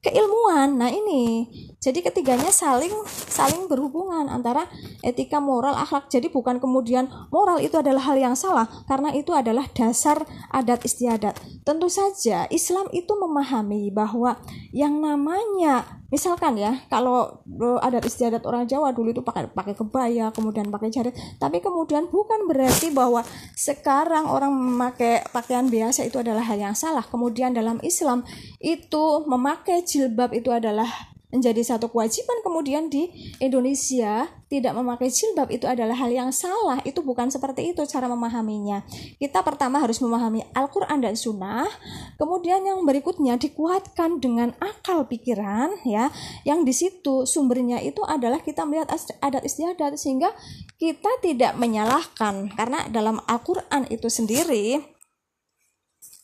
[0.05, 0.77] keilmuan.
[0.77, 1.49] Nah, ini.
[1.85, 2.89] Jadi ketiganya saling
[3.29, 4.65] saling berhubungan antara
[5.05, 6.09] etika, moral, akhlak.
[6.09, 11.37] Jadi bukan kemudian moral itu adalah hal yang salah karena itu adalah dasar adat istiadat.
[11.61, 14.41] Tentu saja Islam itu memahami bahwa
[14.73, 20.29] yang namanya misalkan ya kalau uh, adat istiadat orang Jawa dulu itu pakai pakai kebaya
[20.29, 23.25] kemudian pakai jarit tapi kemudian bukan berarti bahwa
[23.57, 28.21] sekarang orang memakai pakaian biasa itu adalah hal yang salah kemudian dalam Islam
[28.61, 33.11] itu memakai jilbab itu adalah menjadi satu kewajiban kemudian di
[33.43, 36.79] Indonesia tidak memakai jilbab itu adalah hal yang salah.
[36.87, 38.85] Itu bukan seperti itu cara memahaminya.
[39.17, 41.67] Kita pertama harus memahami Al-Quran dan Sunnah.
[42.15, 46.13] Kemudian yang berikutnya dikuatkan dengan akal pikiran ya.
[46.45, 50.31] Yang di situ sumbernya itu adalah kita melihat adat istiadat sehingga
[50.77, 52.53] kita tidak menyalahkan.
[52.53, 54.95] Karena dalam Al-Quran itu sendiri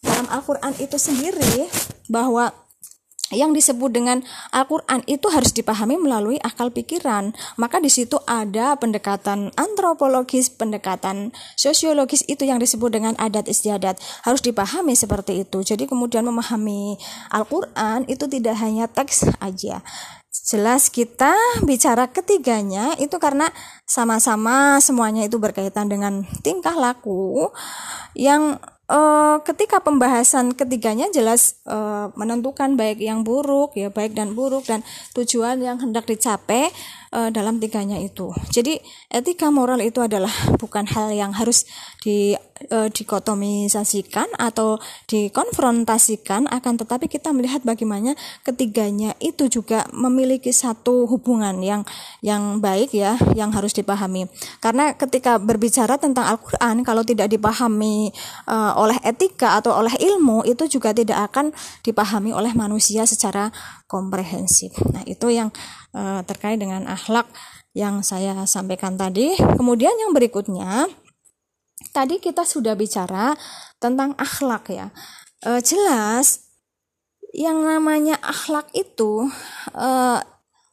[0.02, 1.69] dalam Al-Quran itu sendiri
[2.10, 2.50] bahwa
[3.32, 7.32] yang disebut dengan Al-Quran itu harus dipahami melalui akal pikiran.
[7.56, 13.98] Maka di situ ada pendekatan antropologis, pendekatan sosiologis itu yang disebut dengan adat istiadat.
[14.28, 15.63] Harus dipahami seperti itu.
[15.63, 17.00] Jadi kemudian memahami
[17.32, 19.82] Al-Quran itu tidak hanya teks aja.
[20.32, 21.36] Jelas kita
[21.67, 23.52] bicara ketiganya itu karena
[23.84, 27.52] sama-sama semuanya itu berkaitan dengan tingkah laku
[28.15, 28.60] yang
[28.91, 34.84] uh, ketika pembahasan ketiganya jelas uh, menentukan baik yang buruk ya baik dan buruk dan
[35.15, 36.69] tujuan yang hendak dicapai
[37.12, 38.32] uh, dalam tiganya itu.
[38.50, 38.80] Jadi
[39.12, 41.67] etika moral itu adalah bukan hal yang harus
[42.02, 42.34] di
[42.71, 51.60] uh, dikotomisasikan atau dikonfrontasikan akan tetapi kita melihat bagaimana ketiganya itu juga memiliki satu hubungan
[51.62, 51.82] yang
[52.24, 54.26] yang baik ya yang harus dipahami.
[54.63, 58.10] Karena ketika berbicara tentang Al-Qur'an kalau tidak dipahami
[58.47, 61.52] uh, oleh etika atau oleh ilmu itu juga tidak akan
[61.84, 63.52] dipahami oleh manusia secara
[63.91, 64.71] komprehensif.
[64.95, 65.52] Nah, itu yang
[65.95, 67.27] uh, terkait dengan akhlak
[67.71, 69.36] yang saya sampaikan tadi.
[69.38, 70.88] Kemudian yang berikutnya,
[71.95, 73.36] tadi kita sudah bicara
[73.80, 74.88] tentang akhlak ya.
[75.41, 76.51] Uh, jelas
[77.32, 79.32] yang namanya akhlak itu
[79.73, 80.19] uh,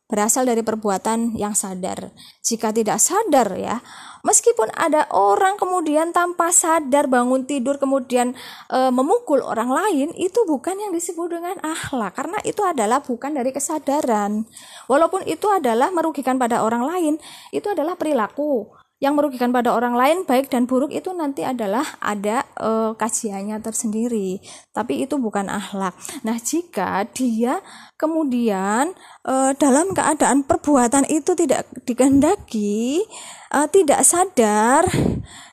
[0.08, 2.10] berasal dari perbuatan yang sadar.
[2.42, 3.78] Jika tidak sadar ya,
[4.26, 8.34] Meskipun ada orang kemudian tanpa sadar bangun tidur kemudian
[8.66, 13.54] e, memukul orang lain, itu bukan yang disebut dengan akhlak karena itu adalah bukan dari
[13.54, 14.42] kesadaran.
[14.90, 17.14] Walaupun itu adalah merugikan pada orang lain,
[17.54, 18.66] itu adalah perilaku
[18.98, 24.42] yang merugikan pada orang lain baik dan buruk itu nanti adalah ada e, kajiannya tersendiri.
[24.74, 25.94] Tapi itu bukan akhlak.
[26.26, 27.62] Nah jika dia
[27.94, 28.90] kemudian
[29.22, 33.06] e, dalam keadaan perbuatan itu tidak dikehendaki
[33.54, 34.90] e, tidak sadar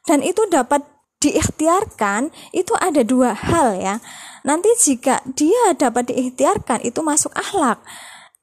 [0.10, 0.82] dan itu dapat
[1.22, 4.02] diikhtiarkan itu ada dua hal ya.
[4.42, 7.78] Nanti jika dia dapat diikhtiarkan itu masuk akhlak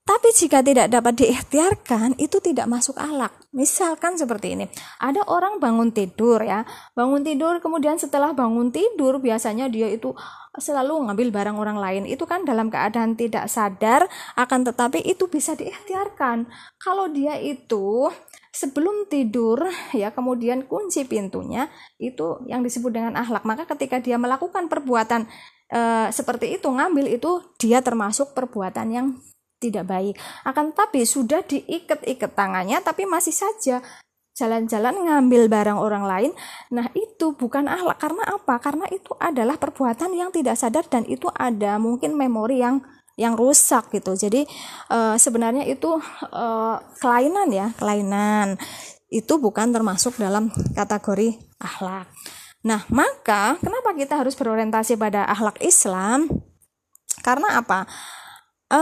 [0.02, 3.30] tapi jika tidak dapat diikhtiarkan, itu tidak masuk alak.
[3.54, 4.66] Misalkan seperti ini,
[4.98, 6.66] ada orang bangun tidur ya,
[6.98, 10.10] bangun tidur kemudian setelah bangun tidur biasanya dia itu
[10.58, 12.02] selalu ngambil barang orang lain.
[12.10, 16.50] Itu kan dalam keadaan tidak sadar, akan tetapi itu bisa diikhtiarkan.
[16.82, 18.10] Kalau dia itu
[18.52, 19.64] sebelum tidur
[19.96, 23.46] ya kemudian kunci pintunya itu yang disebut dengan akhlak.
[23.48, 25.24] Maka ketika dia melakukan perbuatan
[25.72, 25.80] e,
[26.12, 29.06] seperti itu ngambil itu dia termasuk perbuatan yang
[29.62, 30.18] tidak baik.
[30.42, 33.78] Akan tapi sudah diikat-ikat tangannya tapi masih saja
[34.32, 36.32] jalan-jalan ngambil barang orang lain.
[36.72, 38.54] Nah, itu bukan akhlak karena apa?
[38.58, 42.80] Karena itu adalah perbuatan yang tidak sadar dan itu ada mungkin memori yang
[43.20, 44.16] yang rusak gitu.
[44.16, 44.48] Jadi
[44.88, 46.00] e, sebenarnya itu
[46.32, 46.46] e,
[46.96, 48.56] kelainan ya, kelainan.
[49.12, 52.08] Itu bukan termasuk dalam kategori akhlak.
[52.64, 56.30] Nah, maka kenapa kita harus berorientasi pada akhlak Islam?
[57.20, 57.84] Karena apa?
[58.72, 58.80] E,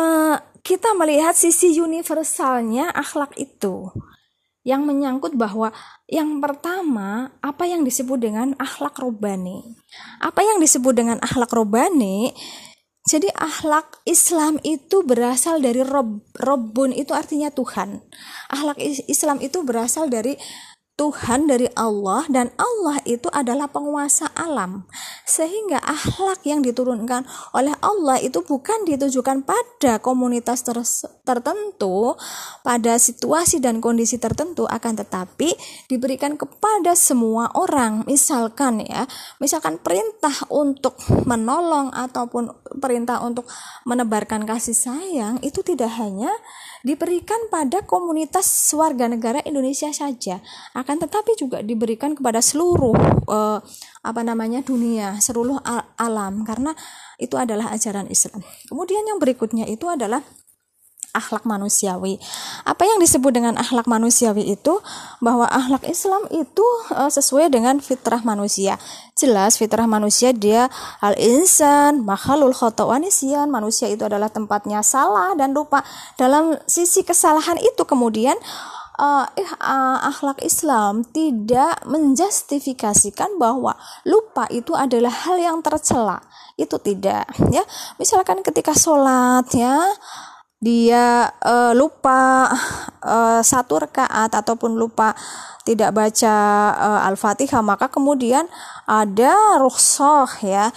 [0.62, 3.90] kita melihat sisi universalnya akhlak itu
[4.62, 5.72] yang menyangkut bahwa
[6.06, 9.80] yang pertama apa yang disebut dengan akhlak robani
[10.20, 12.36] apa yang disebut dengan akhlak robani
[13.08, 18.04] jadi akhlak Islam itu berasal dari rob, robun itu artinya Tuhan.
[18.52, 18.76] Akhlak
[19.08, 20.36] Islam itu berasal dari
[21.00, 24.84] Tuhan dari Allah dan Allah itu adalah penguasa alam.
[25.24, 27.24] Sehingga akhlak yang diturunkan
[27.56, 30.76] oleh Allah itu bukan ditujukan pada komunitas ter
[31.24, 32.12] tertentu
[32.60, 35.56] pada situasi dan kondisi tertentu akan tetapi
[35.88, 38.04] diberikan kepada semua orang.
[38.04, 39.08] Misalkan ya
[39.40, 43.48] misalkan perintah untuk menolong ataupun perintah untuk
[43.88, 46.28] menebarkan kasih sayang itu tidak hanya
[46.82, 50.40] diberikan pada komunitas warga negara Indonesia saja,
[50.72, 52.96] akan tetapi juga diberikan kepada seluruh
[53.28, 53.58] uh,
[54.00, 55.60] apa namanya dunia, seluruh
[56.00, 56.72] alam karena
[57.20, 58.40] itu adalah ajaran Islam.
[58.66, 60.24] Kemudian yang berikutnya itu adalah
[61.10, 62.22] akhlak manusiawi.
[62.62, 64.78] Apa yang disebut dengan akhlak manusiawi itu
[65.18, 68.78] bahwa akhlak Islam itu uh, sesuai dengan fitrah manusia.
[69.18, 70.70] Jelas fitrah manusia dia
[71.02, 75.82] al insan makhlul khotowanisian manusia itu adalah tempatnya salah dan lupa.
[76.14, 78.38] Dalam sisi kesalahan itu kemudian
[79.00, 83.72] uh, uh, akhlak Islam tidak menjustifikasikan bahwa
[84.04, 86.20] lupa itu adalah hal yang tercela.
[86.60, 87.64] Itu tidak, ya.
[87.96, 89.88] Misalkan ketika sholat, ya,
[90.60, 92.52] dia uh, lupa
[93.00, 95.16] uh, satu rakaat ataupun lupa
[95.64, 96.36] tidak baca
[96.76, 98.44] uh, Al-Fatihah maka kemudian
[98.84, 100.68] ada rukhsah ya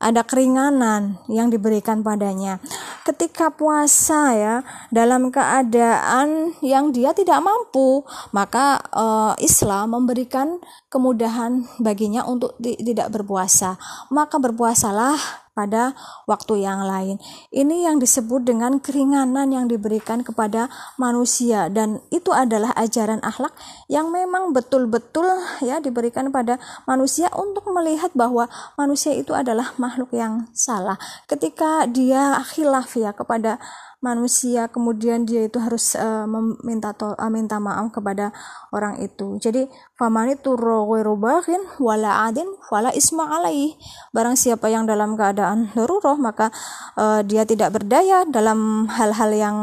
[0.00, 2.56] ada keringanan yang diberikan padanya.
[3.04, 4.54] Ketika puasa ya,
[4.88, 8.00] dalam keadaan yang dia tidak mampu,
[8.32, 10.56] maka uh, Islam memberikan
[10.88, 13.76] kemudahan baginya untuk tidak berpuasa.
[14.08, 15.20] Maka berpuasalah
[15.60, 15.92] pada
[16.24, 17.20] waktu yang lain.
[17.52, 23.52] Ini yang disebut dengan keringanan yang diberikan kepada manusia dan itu adalah ajaran akhlak
[23.92, 25.28] yang memang betul-betul
[25.60, 26.56] ya diberikan pada
[26.88, 28.48] manusia untuk melihat bahwa
[28.80, 30.96] manusia itu adalah makhluk yang salah.
[31.28, 33.60] Ketika dia khilaf ya kepada
[34.00, 38.32] manusia kemudian dia itu harus uh, meminta to, uh, minta maaf kepada
[38.72, 39.36] orang itu.
[39.36, 39.68] Jadi
[40.00, 43.76] famani turrowerobahin wala adin wala isma alaih
[44.16, 46.48] barang siapa yang dalam keadaan daruroh maka
[46.96, 49.56] uh, dia tidak berdaya dalam hal-hal yang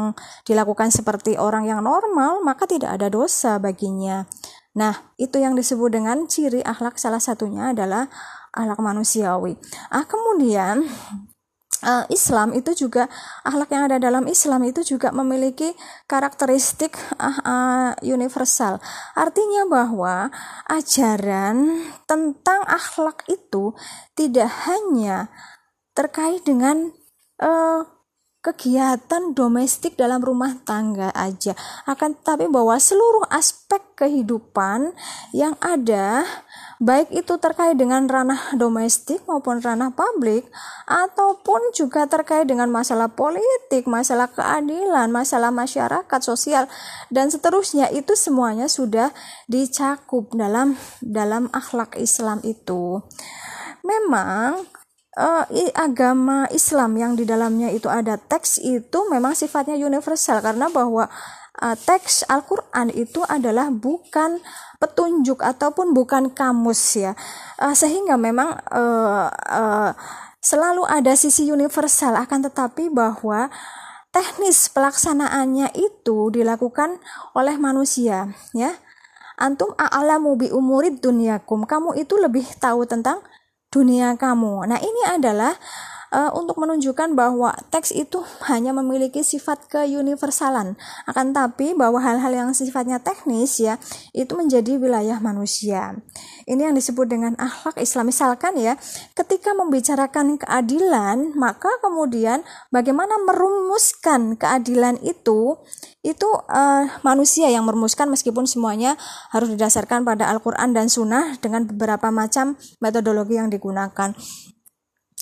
[0.46, 4.22] dilakukan seperti orang yang normal maka tidak ada dosa baginya.
[4.78, 8.06] Nah itu yang disebut dengan ciri akhlak salah satunya adalah
[8.54, 9.58] akhlak manusiawi.
[9.90, 10.86] Ah kemudian
[11.82, 13.06] uh, Islam itu juga
[13.46, 15.74] akhlak yang ada dalam Islam itu juga memiliki
[16.10, 18.82] karakteristik uh, uh, universal.
[19.14, 20.32] Artinya bahwa
[20.66, 23.74] ajaran tentang akhlak itu
[24.14, 25.30] tidak hanya
[25.94, 26.94] terkait dengan
[27.42, 27.82] uh,
[28.38, 31.58] kegiatan domestik dalam rumah tangga aja
[31.90, 34.94] akan tetapi bahwa seluruh aspek kehidupan
[35.34, 36.22] yang ada
[36.78, 40.46] baik itu terkait dengan ranah domestik maupun ranah publik
[40.86, 46.70] ataupun juga terkait dengan masalah politik, masalah keadilan, masalah masyarakat sosial
[47.10, 49.10] dan seterusnya itu semuanya sudah
[49.50, 53.02] dicakup dalam dalam akhlak Islam itu.
[53.82, 54.62] Memang
[55.18, 61.10] uh, agama Islam yang di dalamnya itu ada teks itu memang sifatnya universal karena bahwa
[61.62, 64.40] uh, teks Al-Qur'an itu adalah bukan
[64.78, 67.12] petunjuk ataupun bukan kamus ya.
[67.58, 69.92] Uh, sehingga memang uh,
[70.38, 73.50] selalu ada sisi universal akan tetapi bahwa
[74.14, 76.96] teknis pelaksanaannya itu dilakukan
[77.36, 78.72] oleh manusia ya.
[79.38, 81.62] Antum a'lamu bi umurid dunyakum.
[81.62, 83.22] Kamu itu lebih tahu tentang
[83.70, 84.66] dunia kamu.
[84.66, 85.54] Nah, ini adalah
[86.12, 90.76] uh, untuk menunjukkan bahwa teks itu hanya memiliki sifat keuniversalan.
[91.08, 93.76] Akan tapi bahwa hal-hal yang sifatnya teknis ya
[94.16, 95.96] itu menjadi wilayah manusia.
[96.48, 98.08] Ini yang disebut dengan akhlak Islam.
[98.08, 98.76] Misalkan ya
[99.16, 105.60] ketika membicarakan keadilan maka kemudian bagaimana merumuskan keadilan itu
[106.06, 108.94] itu uh, manusia yang merumuskan meskipun semuanya
[109.34, 114.14] harus didasarkan pada Al-Quran dan Sunnah dengan beberapa macam metodologi yang digunakan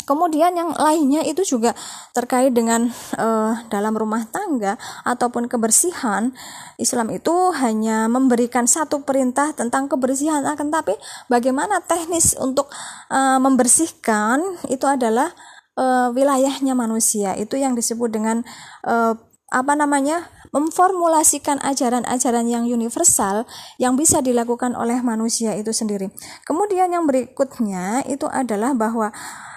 [0.06, 1.74] Kemudian yang lainnya itu juga
[2.14, 2.86] terkait dengan
[3.18, 6.30] uh, dalam rumah tangga ataupun kebersihan.
[6.78, 10.94] Islam itu hanya memberikan satu perintah tentang kebersihan, akan tapi
[11.26, 12.70] bagaimana teknis untuk
[13.10, 15.34] uh, membersihkan itu adalah
[15.74, 17.34] uh, wilayahnya manusia.
[17.34, 18.46] Itu yang disebut dengan
[18.86, 19.18] uh,
[19.50, 20.30] apa namanya?
[20.56, 23.44] memformulasikan ajaran-ajaran yang universal
[23.76, 26.08] yang bisa dilakukan oleh manusia itu sendiri.
[26.48, 29.12] Kemudian yang berikutnya itu adalah bahwa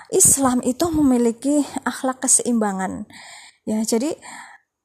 [0.10, 3.06] Islam itu memiliki akhlak keseimbangan.
[3.64, 4.18] Ya, jadi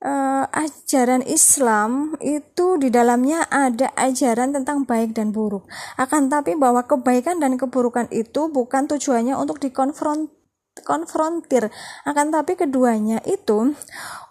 [0.05, 5.65] uh, ajaran Islam itu di dalamnya ada ajaran tentang baik dan buruk.
[5.97, 10.29] Akan tapi bahwa kebaikan dan keburukan itu bukan tujuannya untuk dikonfront
[10.83, 11.71] konfrontir.
[12.03, 13.79] Akan tapi keduanya itu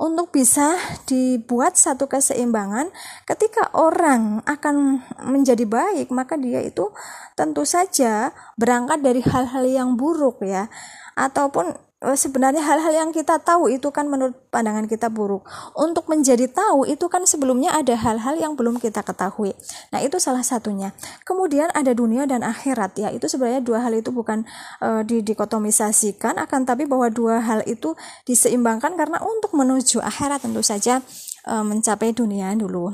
[0.02, 0.76] untuk bisa
[1.08, 2.92] dibuat satu keseimbangan
[3.24, 6.92] ketika orang akan menjadi baik maka dia itu
[7.40, 10.68] tentu saja berangkat dari hal-hal yang buruk ya.
[11.16, 15.48] Ataupun sebenarnya hal-hal yang kita tahu itu kan menurut pandangan kita buruk.
[15.72, 19.56] Untuk menjadi tahu itu kan sebelumnya ada hal-hal yang belum kita ketahui.
[19.96, 20.92] Nah, itu salah satunya.
[21.24, 23.08] Kemudian ada dunia dan akhirat ya.
[23.16, 24.44] Itu sebenarnya dua hal itu bukan
[24.84, 27.96] uh, didikotomisasikan akan tapi bahwa dua hal itu
[28.28, 31.00] diseimbangkan karena untuk menuju akhirat tentu saja
[31.48, 32.92] uh, mencapai dunia dulu.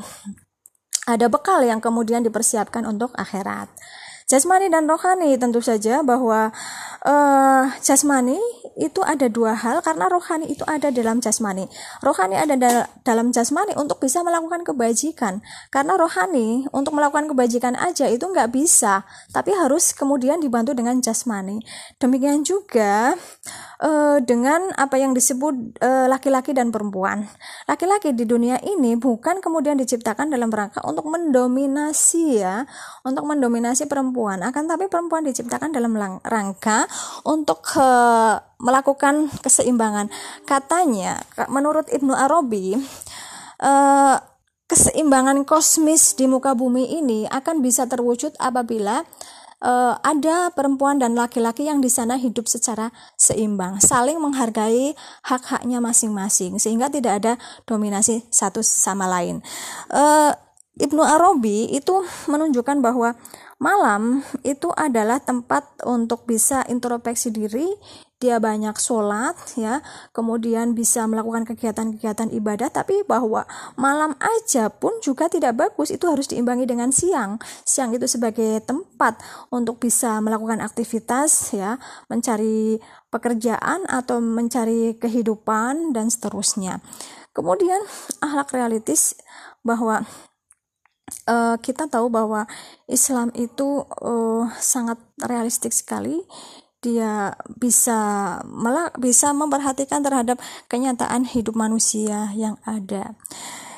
[1.09, 3.73] Ada bekal yang kemudian dipersiapkan untuk akhirat
[4.29, 6.53] jasmani dan rohani tentu saja bahwa
[7.01, 8.37] uh, jasmani
[8.79, 11.67] itu ada dua hal karena rohani itu ada dalam jasmani.
[11.99, 12.71] Rohani ada da
[13.03, 15.43] dalam jasmani untuk bisa melakukan kebajikan.
[15.73, 19.03] Karena rohani untuk melakukan kebajikan aja itu nggak bisa
[19.33, 21.59] tapi harus kemudian dibantu dengan jasmani.
[21.99, 23.17] Demikian juga
[23.83, 27.27] uh, dengan apa yang disebut eh, laki-laki uh, dan perempuan.
[27.67, 32.63] Laki-laki di dunia ini bukan kemudian diciptakan dalam rangka untuk mendominasi ya
[33.03, 35.95] untuk mendominasi perempuan perempuan akan tapi perempuan diciptakan dalam
[36.27, 36.83] rangka
[37.23, 40.11] untuk uh, melakukan keseimbangan
[40.43, 42.75] katanya menurut Ibnu Arabi
[43.63, 44.19] uh,
[44.67, 49.07] keseimbangan kosmis di muka bumi ini akan bisa terwujud apabila
[49.63, 56.59] uh, ada perempuan dan laki-laki yang di sana hidup secara seimbang, saling menghargai hak-haknya masing-masing,
[56.61, 57.33] sehingga tidak ada
[57.65, 59.41] dominasi satu sama lain.
[59.89, 60.35] Uh,
[60.79, 63.17] Ibnu Arabi itu menunjukkan bahwa
[63.59, 67.67] Malam itu adalah tempat untuk bisa introspeksi diri,
[68.19, 69.83] dia banyak sholat ya,
[70.15, 73.43] kemudian bisa melakukan kegiatan-kegiatan ibadah, tapi bahwa
[73.75, 77.35] malam aja pun juga tidak bagus, itu harus diimbangi dengan siang.
[77.67, 79.19] Siang itu sebagai tempat
[79.51, 81.75] untuk bisa melakukan aktivitas ya,
[82.07, 82.79] mencari
[83.11, 86.79] pekerjaan atau mencari kehidupan dan seterusnya.
[87.35, 87.83] Kemudian
[88.23, 89.19] akhlak realitis
[89.63, 90.07] bahwa
[91.29, 92.45] uh, kita tahu bahwa
[92.89, 96.21] Islam itu uh, sangat realistik sekali.
[96.79, 97.99] Dia bisa
[98.47, 100.39] malah bisa memperhatikan terhadap
[100.71, 103.19] kenyataan hidup manusia yang ada.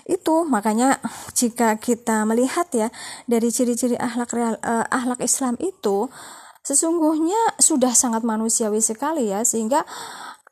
[0.06, 1.02] Itu makanya
[1.34, 2.94] jika kita melihat ya
[3.26, 6.14] dari ciri-ciri akhlak real uh, akhlak Islam itu
[6.62, 9.82] sesungguhnya sudah sangat manusiawi sekali ya sehingga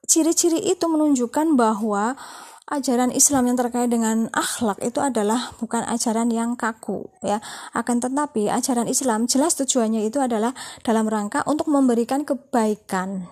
[0.10, 2.18] ciri-ciri itu menunjukkan bahwa
[2.70, 7.42] ajaran Islam yang terkait dengan akhlak itu adalah bukan ajaran yang kaku ya.
[7.74, 10.54] Akan tetapi ajaran Islam jelas tujuannya itu adalah
[10.86, 13.26] dalam rangka untuk memberikan kebaikan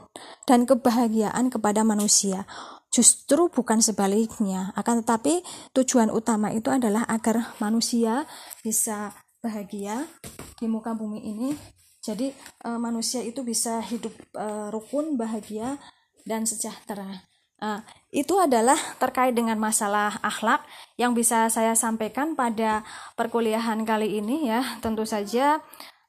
[0.50, 2.50] dan kebahagiaan kepada manusia.
[2.90, 4.74] Justru bukan sebaliknya.
[4.74, 5.46] Akan tetapi
[5.78, 8.26] tujuan utama itu adalah agar manusia
[8.66, 10.10] bisa bahagia
[10.58, 11.54] di muka bumi ini.
[12.02, 12.32] Jadi
[12.64, 15.76] e, manusia itu bisa hidup e, rukun bahagia
[16.24, 17.28] dan sejahtera
[17.58, 17.82] Uh,
[18.14, 20.62] itu adalah terkait dengan masalah akhlak
[20.94, 22.86] yang bisa saya sampaikan pada
[23.18, 24.62] perkuliahan kali ini ya.
[24.80, 25.58] Tentu saja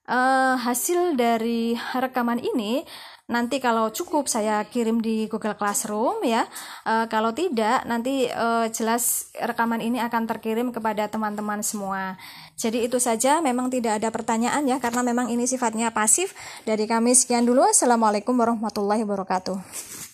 [0.09, 2.85] uh, hasil dari rekaman ini
[3.29, 6.49] nanti kalau cukup saya kirim di Google Classroom ya.
[6.85, 12.17] Uh, kalau tidak nanti uh, jelas rekaman ini akan terkirim kepada teman-teman semua.
[12.57, 16.33] Jadi itu saja memang tidak ada pertanyaan ya karena memang ini sifatnya pasif.
[16.65, 17.69] Dari kami sekian dulu.
[17.69, 20.08] Assalamualaikum warahmatullahi wabarakatuh.